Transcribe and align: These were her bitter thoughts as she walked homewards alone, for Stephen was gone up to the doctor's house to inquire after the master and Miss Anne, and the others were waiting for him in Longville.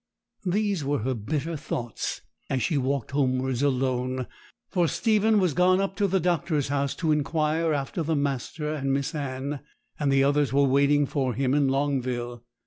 These 0.47 0.83
were 0.83 1.03
her 1.03 1.13
bitter 1.13 1.55
thoughts 1.55 2.21
as 2.49 2.63
she 2.63 2.75
walked 2.75 3.11
homewards 3.11 3.61
alone, 3.61 4.25
for 4.67 4.87
Stephen 4.87 5.39
was 5.39 5.53
gone 5.53 5.79
up 5.79 5.95
to 5.97 6.07
the 6.07 6.19
doctor's 6.19 6.69
house 6.69 6.95
to 6.95 7.11
inquire 7.11 7.71
after 7.71 8.01
the 8.01 8.15
master 8.15 8.73
and 8.73 8.91
Miss 8.91 9.13
Anne, 9.13 9.59
and 9.99 10.11
the 10.11 10.23
others 10.23 10.51
were 10.51 10.63
waiting 10.63 11.05
for 11.05 11.35
him 11.35 11.53
in 11.53 11.67
Longville. 11.67 12.43